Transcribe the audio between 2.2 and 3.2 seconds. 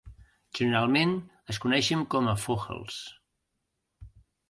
a "Vogels".